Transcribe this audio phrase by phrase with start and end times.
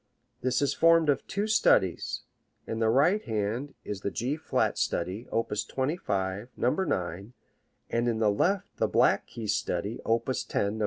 [0.41, 2.23] This is formed of two studies.
[2.65, 5.51] In the right hand is the G flat study, op.
[5.55, 6.69] 25, No.
[6.71, 7.33] 9,
[7.91, 10.27] and in the left the black key study, op.
[10.27, 10.79] 10, No.